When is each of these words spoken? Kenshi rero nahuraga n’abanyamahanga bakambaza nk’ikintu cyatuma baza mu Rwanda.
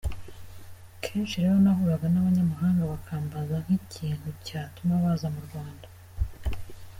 Kenshi 1.03 1.35
rero 1.43 1.57
nahuraga 1.63 2.07
n’abanyamahanga 2.11 2.89
bakambaza 2.91 3.55
nk’ikintu 3.63 4.27
cyatuma 4.45 4.93
baza 5.03 5.27
mu 5.35 5.41
Rwanda. 5.47 5.87